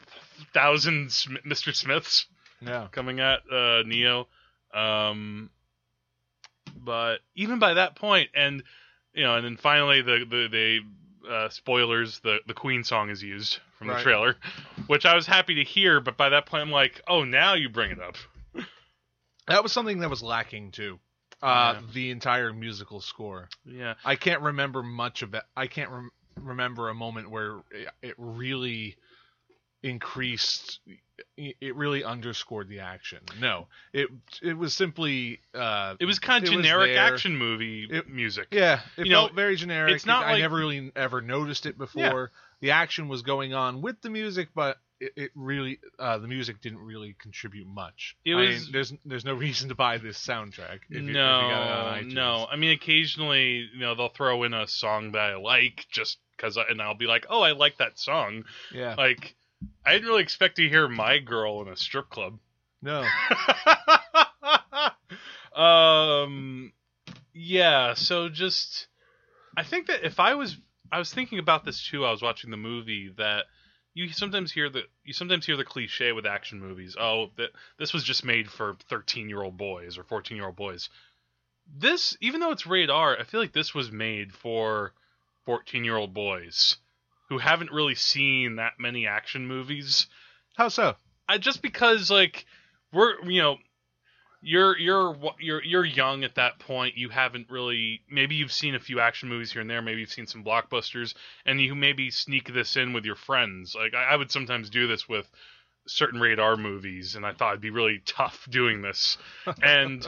[0.54, 1.74] thousand Mr.
[1.74, 2.26] Smiths
[2.60, 2.88] Yeah.
[2.92, 4.28] coming at uh, Neo.
[4.74, 5.50] Um,
[6.76, 8.62] but even by that point, and
[9.14, 13.22] you know, and then finally the the, the uh, spoilers, the the Queen song is
[13.22, 14.02] used from the Right.
[14.02, 14.36] trailer,
[14.86, 16.00] which I was happy to hear.
[16.00, 18.16] But by that point, I'm like, oh, now you bring it up.
[19.48, 20.98] That was something that was lacking too.
[21.42, 21.86] Uh, Yeah.
[21.92, 23.48] the entire musical score.
[23.64, 25.42] Yeah, I can't remember much of it.
[25.56, 28.96] I can't rem- remember a moment where it- it really
[29.82, 30.80] increased.
[31.36, 33.20] It really underscored the action.
[33.40, 34.08] No, it
[34.42, 35.40] it was simply.
[35.54, 38.48] Uh, it was kind of It generic action movie It- music.
[38.50, 39.94] yeah, it You know, very generic.
[39.94, 42.30] it's not I like- never really ever noticed it before.
[42.60, 46.60] The action was going on with the music, but it, it really uh, the music
[46.60, 48.16] didn't really contribute much.
[48.24, 50.80] It I mean, was- there's there's no reason to buy this soundtrack.
[50.88, 52.46] If you, no, got it on no.
[52.50, 56.56] I mean, occasionally, you know, they'll throw in a song that I like just because,
[56.56, 58.44] and I'll be like, oh, I like that song.
[58.72, 59.34] Yeah, Like,
[59.84, 62.38] I didn't really expect to hear "My Girl" in a strip club.
[62.80, 63.06] no.
[65.60, 66.72] um,
[67.32, 67.94] yeah.
[67.94, 68.86] So just,
[69.56, 70.56] I think that if I was,
[70.90, 72.04] I was thinking about this too.
[72.04, 73.46] I was watching the movie that
[73.94, 76.96] you sometimes hear the you sometimes hear the cliche with action movies.
[76.98, 80.56] Oh, that this was just made for thirteen year old boys or fourteen year old
[80.56, 80.88] boys.
[81.74, 84.92] This, even though it's rated R, I feel like this was made for
[85.44, 86.76] fourteen year old boys
[87.32, 90.06] who haven't really seen that many action movies.
[90.54, 90.96] How so?
[91.26, 92.44] I just because like
[92.92, 93.56] we're you know
[94.42, 96.98] you're you're you're you're young at that point.
[96.98, 99.80] You haven't really maybe you've seen a few action movies here and there.
[99.80, 101.14] Maybe you've seen some blockbusters,
[101.46, 103.74] and you maybe sneak this in with your friends.
[103.74, 105.26] Like I, I would sometimes do this with
[105.86, 109.16] certain radar movies, and I thought it'd be really tough doing this.
[109.62, 110.06] And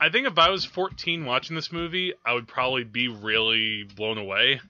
[0.00, 4.16] I think if I was 14 watching this movie, I would probably be really blown
[4.16, 4.62] away.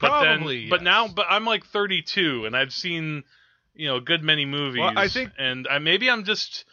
[0.00, 3.24] But Probably, then, but now, but I'm like 32, and I've seen
[3.74, 4.80] you know a good many movies.
[4.80, 6.64] Well, I think- and I maybe I'm just.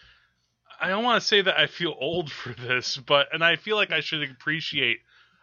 [0.80, 3.78] I don't want to say that I feel old for this, but and I feel
[3.78, 4.98] like I should appreciate.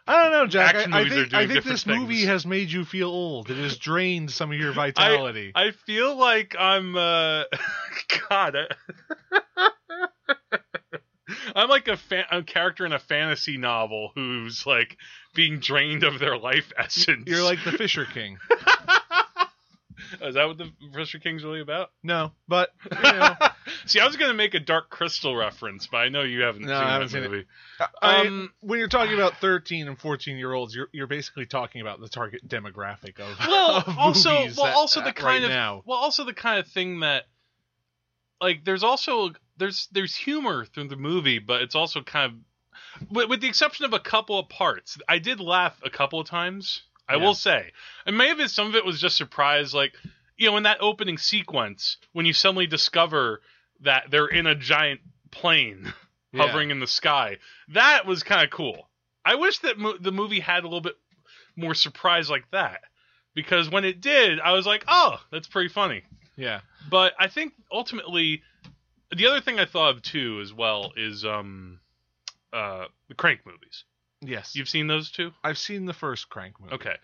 [0.05, 0.75] I don't know, Jack.
[0.75, 3.49] I, I think I think this movie has made you feel old.
[3.49, 5.51] It has drained some of your vitality.
[5.55, 6.95] I feel like I'm.
[6.95, 7.43] uh
[8.29, 8.55] God.
[8.55, 9.69] I-
[11.55, 14.97] I'm like a, fa- a character in a fantasy novel who's like
[15.33, 17.23] being drained of their life essence.
[17.27, 18.37] You're like the Fisher King.
[20.21, 21.91] Is that what the Fisher King's really about?
[22.03, 23.35] No, but you know,
[23.85, 26.67] See, I was gonna make a Dark Crystal reference, but I know you haven't No,
[26.67, 27.31] seen I that haven't seen it.
[27.31, 27.45] movie.
[28.01, 31.81] I- Um, when you're talking about 13 and 14 year olds, you're you're basically talking
[31.81, 35.49] about the target demographic of, well, of also, well, that- also the kind right of,
[35.49, 35.83] now.
[35.85, 37.23] well, also the kind of thing that,
[38.41, 42.37] like, there's also there's there's humor through the movie, but it's also kind of,
[43.09, 46.27] with, with the exception of a couple of parts, I did laugh a couple of
[46.27, 46.83] times.
[47.07, 47.23] I Yeah.
[47.23, 47.71] will say,
[48.05, 49.93] and maybe some of it was just surprise, like,
[50.37, 53.41] you know, in that opening sequence when you suddenly discover
[53.81, 55.01] that they're in a giant
[55.31, 55.93] plane
[56.31, 56.43] Yeah.
[56.47, 57.37] hovering in the sky.
[57.69, 58.89] That was kind of cool.
[59.25, 60.97] I wish that mo- the movie had a little bit
[61.55, 62.81] more surprise like that
[63.35, 66.03] because when it did, I was like, "Oh, that's pretty funny."
[66.35, 68.41] Yeah, But I think ultimately,
[69.15, 71.79] the other thing I thought of too, as well, is um,
[72.53, 73.83] uh, the Crank movies.
[74.21, 75.31] yes, You've seen those too?
[75.43, 76.75] I've seen the first Crank movie.
[76.75, 76.95] Okay.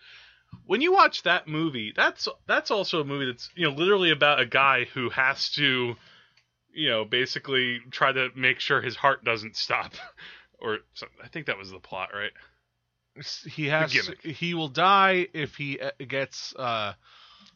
[0.66, 4.40] when you watch that movie, that's that's also a movie that's you know literally about
[4.40, 5.96] a guy who has to,
[6.72, 9.92] you know, basically try to make sure his heart doesn't stop,
[10.58, 11.18] or something.
[11.22, 12.32] I think that was the plot, right?
[13.50, 16.94] He has he will die if he uh, gets uh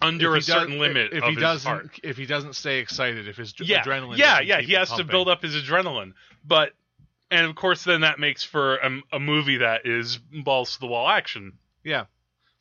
[0.02, 2.00] Under a does- certain limit if of he his doesn't heart.
[2.02, 4.60] if he doesn't stay excited if his Yeah, adrenaline yeah, yeah.
[4.60, 6.12] He has to build up his adrenaline,
[6.44, 6.72] but
[7.30, 10.86] and of course then that makes for a, a movie that is balls to the
[10.86, 11.54] wall action.
[11.84, 12.04] yeah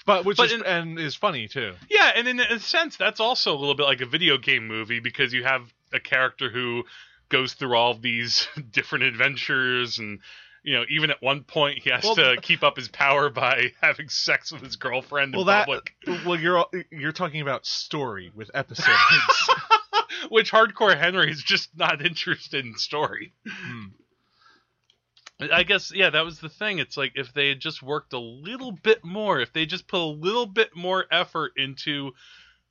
[0.05, 3.19] but which But is in- and is funny too Yeah, and in a sense, that's
[3.21, 5.61] also a little bit like a video game movie because you have
[5.93, 6.83] a character who
[7.29, 10.19] goes through all of these different adventures, and
[10.61, 13.71] you know, even at one point, he has Well, to keep up his power by
[13.81, 15.93] having sex with his girlfriend well in that public.
[16.25, 18.89] well you're you're talking about story with episodes
[20.29, 23.33] Which Hardcore Henry is just not interested in story.
[23.47, 23.83] Hmm.
[25.51, 26.79] I guess yeah, that was the thing.
[26.79, 29.99] It's like if they had just worked a little bit more, if they just put
[29.99, 32.11] a little bit more effort into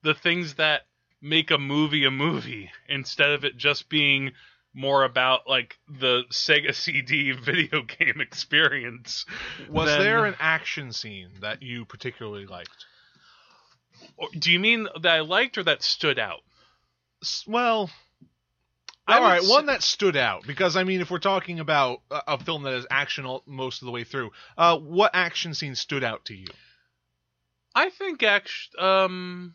[0.03, 0.83] the things that
[1.21, 4.33] make a movie a movie instead of it just being
[4.75, 9.25] more about like the Sega CD video game experience.
[9.69, 12.87] was there an action scene that you particularly liked
[14.39, 16.41] Do you mean that I liked or that stood out?
[17.47, 17.91] Well
[19.09, 22.39] all right, one that stood out because I mean, if we're talking about a, a
[22.39, 26.05] film that is action all, most of the way through, uh, what action scene stood
[26.05, 26.47] out to you?
[27.75, 29.55] I think actually, um,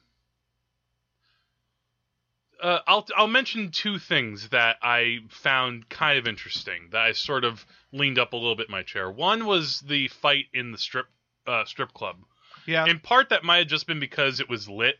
[2.61, 7.43] uh, I'll I'll mention two things that I found kind of interesting that I sort
[7.43, 9.09] of leaned up a little bit in my chair.
[9.09, 11.07] One was the fight in the strip
[11.45, 12.17] uh, strip club.
[12.65, 14.95] Yeah, In part, that might have just been because it was lit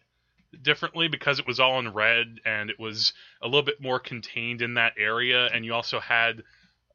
[0.62, 4.62] differently because it was all in red and it was a little bit more contained
[4.62, 6.43] in that area, and you also had.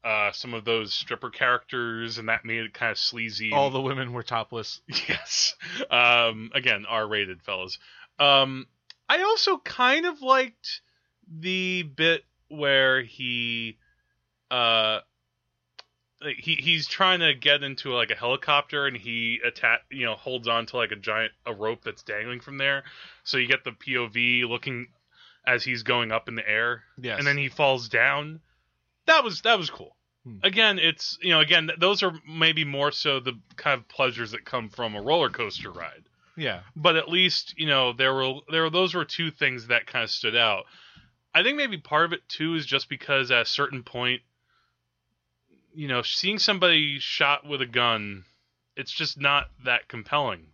[0.05, 3.53] Uh, some of those stripper characters, and that made it kind of sleazy.
[3.53, 4.81] all the women were topless.
[5.07, 5.55] Yes.
[5.89, 7.79] Um, again, R-rated, fellas.
[8.19, 8.67] Um,
[9.07, 10.81] I also kind of liked
[11.25, 13.77] the bit where he,
[14.51, 14.99] uh,
[16.23, 20.15] like, he he's trying to get into like a helicopter and he attack you know
[20.15, 22.83] holds on to like a giant a rope that's dangling from there,
[23.23, 24.87] so you get the POV looking
[25.45, 28.39] as he's going up in the air Yes, and then he falls down.
[29.05, 29.95] That was that was cool.
[30.23, 30.37] Hmm.
[30.43, 34.45] Again, it's you know again those are maybe more so the kind of pleasures that
[34.45, 36.03] come from a roller coaster ride.
[36.37, 39.85] yeah, But at least you know there were there were those were two things that
[39.87, 40.63] kind of stood out.
[41.35, 44.21] I think maybe part of it too is just because at a certain point,
[45.73, 48.25] you know, seeing somebody shot with a gun,
[48.75, 50.47] it's just not that compelling.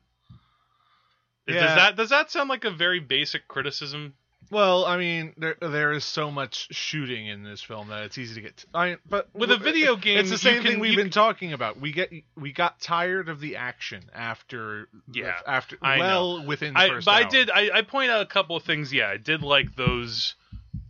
[1.47, 1.61] Yeah.
[1.65, 4.13] Does that does that sound like a very basic criticism?
[4.51, 8.35] Well, I mean, there there is so much shooting in this film that it's easy
[8.35, 8.57] to get.
[8.57, 11.53] T- I but With a video game, it's the same can- thing we've been talking
[11.53, 11.79] about.
[11.79, 16.01] We get we got tired of the action after Yeah, after I know.
[16.03, 17.49] well within the I, first but I did.
[17.51, 18.91] I, I point out a couple of things.
[18.93, 20.35] Yeah, I did like those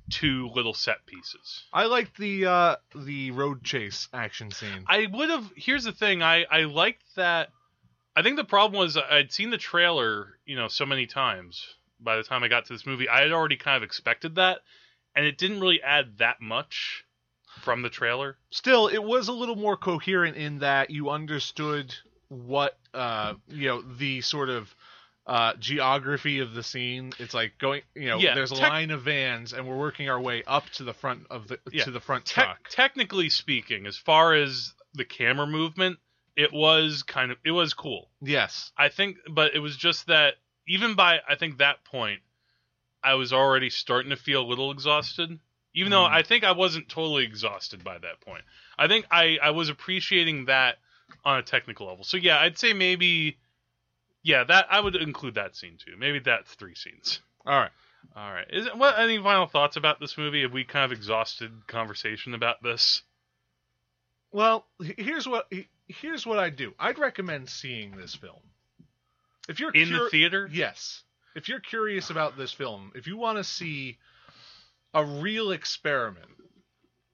[0.09, 1.63] two little set pieces.
[1.73, 4.83] I liked the uh the road chase action scene.
[4.87, 5.51] I would have.
[5.55, 6.21] Here's the thing.
[6.21, 7.49] I I liked that.
[8.15, 11.65] I think the problem was I'd seen the trailer, you know, so many times.
[12.01, 14.59] By the time I got to this movie, I had already kind of expected that,
[15.15, 17.03] and it didn't really add that much
[17.61, 18.37] from the trailer.
[18.51, 21.93] Still, it was a little more coherent in that you understood
[22.29, 24.73] what uh you know the sort of
[25.29, 27.13] uh geography of the scene.
[27.19, 30.09] It's like going, you know, Yeah, there's a tec- line of vans and we're working
[30.09, 32.67] our way up to the front of the Yeah, to the front Te- truck.
[32.69, 35.99] technically speaking, as far as the camera movement,
[36.35, 38.09] it was kind of it was cool.
[38.21, 38.71] Yes.
[38.77, 40.35] I think, but it was just that
[40.67, 42.21] even by I think that point,
[43.03, 45.39] I was already starting to feel a little exhausted.
[45.75, 46.11] Even though Mm.
[46.11, 48.43] I think I wasn't totally exhausted by that point.
[48.79, 50.79] I think I I was appreciating that
[51.23, 52.03] on a technical level.
[52.03, 53.37] So yeah, I'd say maybe,
[54.23, 55.95] yeah, that I would include that scene too.
[55.97, 57.19] Maybe that's three scenes.
[57.45, 57.71] All right.
[58.15, 58.47] All right.
[58.51, 60.41] Is it, what any final thoughts about this movie?
[60.43, 63.01] Have we kind of exhausted conversation about this?
[64.31, 64.65] Well,
[64.97, 65.51] here's what
[65.87, 66.73] here's what I do.
[66.79, 68.41] I'd recommend seeing this film.
[69.47, 70.47] If you're In the theater?
[70.51, 71.03] yes.
[71.35, 73.97] If you're curious about this film, if you want to see
[74.93, 76.29] a real experiment,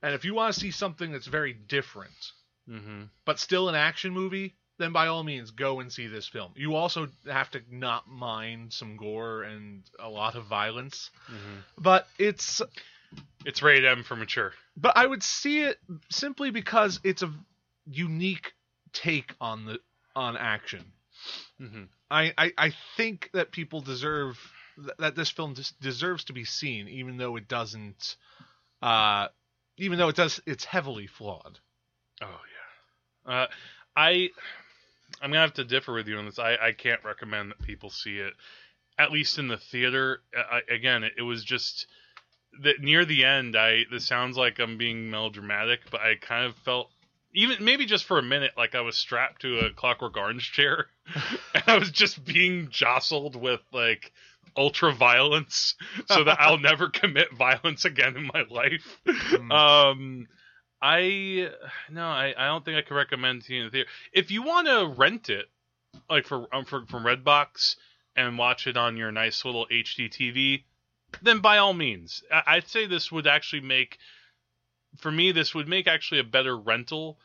[0.02, 2.14] and if you want to see something that's very different,
[2.70, 3.04] Mm-hmm.
[3.26, 6.52] but still an action movie, then by all means go and see this film.
[6.56, 11.60] You also have to not mind some gore and a lot of violence, Mm-hmm.
[11.82, 12.62] but it's
[13.46, 14.54] It's rated M for mature.
[14.76, 15.78] but I would see it
[16.10, 17.32] simply because it's a
[17.86, 18.54] unique
[18.94, 19.80] take on the
[20.16, 20.84] on action.
[21.62, 21.84] Mm-hmm.
[22.12, 24.38] I I, I think that people deserve
[25.00, 28.18] that this film des- deserves to be seen, even though it doesn't.
[28.82, 29.28] Uh,
[29.78, 31.60] even though it does, it's heavily flawed.
[32.22, 32.40] Oh
[33.26, 33.34] yeah.
[33.34, 33.48] Uh,
[33.96, 34.30] I
[35.22, 36.40] I'm gonna have to differ with you on this.
[36.40, 38.34] I, I can't recommend that people see it,
[38.98, 40.22] at least in the theater.
[40.36, 41.88] I, again, it, it was just
[42.64, 43.56] that near the end.
[43.56, 46.90] I this sounds like I'm being melodramatic, but I kind of felt
[47.34, 50.88] even maybe just for a minute like I was strapped to a Clockwork Orange chair,
[51.54, 54.12] and I was just being jostled with like
[54.58, 55.76] ultra violence,
[56.08, 59.00] so that I'll never commit violence again in my life.
[59.06, 59.52] Mm.
[59.52, 60.28] Um,
[60.86, 61.50] I
[61.90, 63.90] no, I, I don't think I could recommend seeing it the theater.
[64.14, 65.48] If you want to rent it,
[66.08, 67.76] like for um, for from Redbox
[68.16, 70.64] and watch it on your nice little HD TV,
[71.24, 73.98] then by all means, I, I'd say this would actually make,
[74.98, 77.18] for me, this would make actually a better rental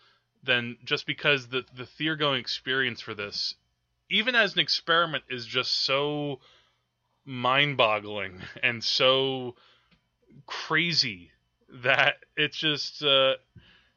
[0.42, 3.56] than just because the the theater going experience for this,
[4.08, 6.40] even as an experiment, is just so
[7.26, 9.54] mind boggling and so
[10.46, 11.30] crazy
[11.84, 13.34] that it's just uh,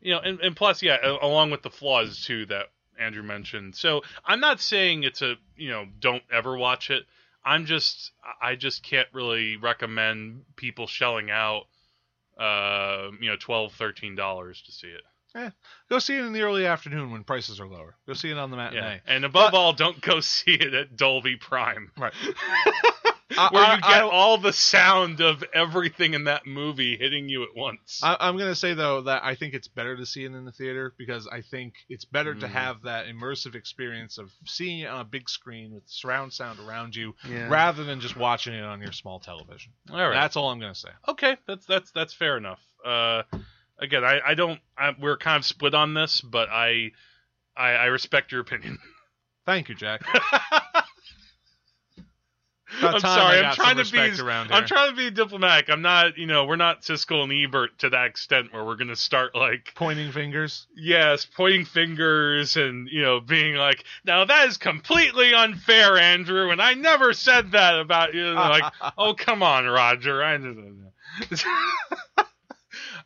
[0.02, 2.68] you know and, and plus yeah along with the flaws too that
[3.00, 7.04] andrew mentioned so i'm not saying it's a you know don't ever watch it
[7.44, 8.12] i'm just
[8.42, 11.64] i just can't really recommend people shelling out
[12.40, 15.02] uh you know 12 13 dollars to see it
[15.90, 17.96] Go see it in the early afternoon when prices are lower.
[18.06, 18.80] Go see it on the matinee.
[18.82, 22.14] yeah and above But- all don't go see it at dolby prime Right.
[23.30, 27.44] where I- you get I- all the sound of everything in that movie hitting you
[27.44, 30.34] at once I, I'm gonna say though that I think it's better to see it
[30.34, 32.52] in the theater because I think it's better to Mm.
[32.52, 36.96] have that immersive experience of seeing it on a big screen with surround sound around
[36.96, 37.48] you, Yeah.
[37.48, 39.72] rather than just watching it on your small television.
[39.90, 40.90] all right That's all I'm gonna say.
[41.08, 43.24] okay that's that's that's fair enough uh
[43.80, 46.92] again i i don't I, we're kind of split on this but i
[47.56, 48.78] i, I respect your opinion
[49.46, 50.02] Thank you, Jack.
[52.82, 54.56] i'm sorry i'm trying to be around here.
[54.56, 57.90] i'm trying to be diplomatic i'm not you know we're not siskel and ebert to
[57.90, 60.68] that extent where we're gonna start like Pointing fingers.
[60.76, 66.62] yes pointing fingers and you know being like now that is completely unfair andrew and
[66.62, 68.64] i never said that about you like
[68.98, 70.34] oh come on roger i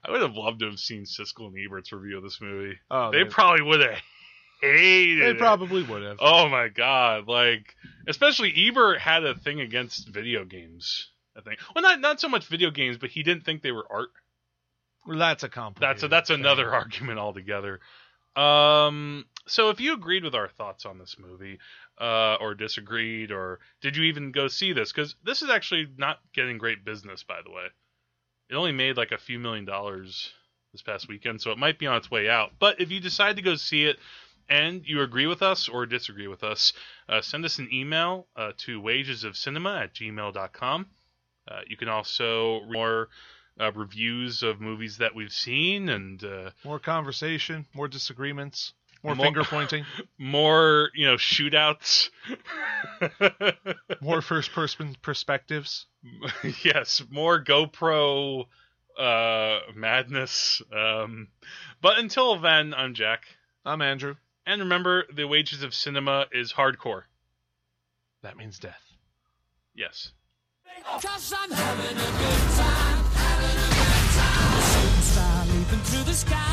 [0.05, 2.77] I would have loved to have seen Siskel and Ebert's review of this movie.
[2.89, 3.97] oh, they probably would have
[4.61, 5.37] hated they it.
[5.37, 6.17] probably would have.
[6.19, 7.27] Oh my god!
[7.27, 7.75] Like,
[8.07, 11.09] especially Ebert had a thing against video games.
[11.35, 11.59] I think.
[11.73, 14.09] Well, not not so much video games, but he didn't think they were art.
[15.05, 15.95] Well, that's a complicated.
[15.95, 16.39] That's a, that's thing.
[16.39, 17.79] another argument altogether.
[18.35, 19.25] Um.
[19.47, 21.59] So, if you agreed with our thoughts on this movie,
[21.99, 24.91] uh, or disagreed, or did you even go see this?
[24.91, 27.67] Because this is actually not getting great business, by the way.
[28.49, 30.31] It only made like a few million dollars
[30.71, 32.51] this past weekend, so it might be on its way out.
[32.59, 33.97] But if you decide to go see it
[34.49, 36.73] and you agree with us or disagree with us,
[37.09, 40.85] uh, send us an email uh, to wagesofcinema at gmail.com.
[41.49, 43.07] Uh, you can also read more
[43.59, 48.73] uh, reviews of movies that we've seen and uh, More conversation, more disagreements,
[49.03, 49.85] more, More- finger pointing,
[50.17, 52.09] more, you know, shootouts.
[54.01, 55.85] more first person perspectives.
[56.63, 58.45] yes, more GoPro
[58.99, 60.61] uh, madness.
[60.75, 61.27] Um,
[61.81, 63.23] but until then, I'm Jack.
[63.65, 64.15] I'm Andrew.
[64.47, 67.03] And remember, the wages of cinema is hardcore.
[68.23, 68.81] That means death.
[69.75, 70.13] Yes.
[71.01, 74.55] Cause I'm having a good time, having a good time.
[74.55, 76.46] The shooting star leaping through the sky.